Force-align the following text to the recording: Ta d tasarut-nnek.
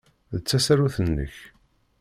Ta 0.29 0.37
d 0.39 0.43
tasarut-nnek. 0.43 1.35